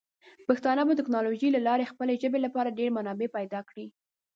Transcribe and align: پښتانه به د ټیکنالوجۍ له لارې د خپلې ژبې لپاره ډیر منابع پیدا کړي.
پښتانه 0.47 0.81
به 0.87 0.93
د 0.95 0.99
ټیکنالوجۍ 0.99 1.49
له 1.53 1.59
لارې 1.67 1.83
د 1.85 1.89
خپلې 1.93 2.13
ژبې 2.21 2.39
لپاره 2.45 2.75
ډیر 2.79 2.89
منابع 2.97 3.27
پیدا 3.37 3.59
کړي. 3.69 3.87